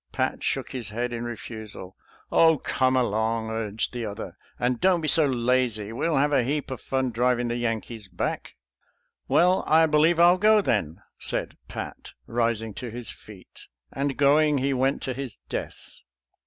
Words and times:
Pat 0.11 0.41
shook 0.41 0.71
his 0.71 0.89
head 0.89 1.13
in 1.13 1.25
refusal." 1.25 1.95
Oh, 2.31 2.57
come 2.57 2.95
along!" 2.97 3.51
urged 3.51 3.93
the 3.93 4.03
other," 4.03 4.35
and 4.59 4.81
don't 4.81 4.99
be 5.01 5.07
so 5.07 5.27
lazy. 5.27 5.93
We'll 5.93 6.15
have 6.17 6.31
a 6.33 6.43
heap 6.43 6.71
of 6.71 6.81
fun 6.81 7.11
driv 7.11 7.39
ing 7.39 7.49
the 7.49 7.55
Yankees 7.55 8.07
back."" 8.07 8.55
Well, 9.27 9.63
I 9.67 9.85
believe 9.85 10.19
I'll 10.19 10.39
go 10.39 10.59
then," 10.59 11.03
said 11.19 11.55
Pat, 11.67 12.13
rising 12.25 12.73
to 12.81 12.89
his 12.89 13.11
feet; 13.11 13.67
and, 13.93 14.17
going, 14.17 14.57
he 14.57 14.73
went 14.73 15.03
to 15.03 15.13
his 15.13 15.37
death. 15.49 15.99